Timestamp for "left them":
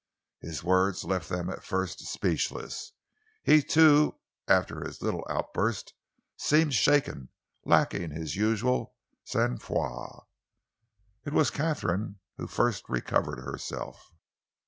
1.03-1.47